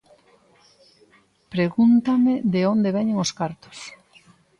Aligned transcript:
Pregúntame 1.53 2.33
de 2.53 2.61
onde 2.73 2.93
veñen 2.97 3.17
os 3.25 3.31
cartos. 3.39 3.77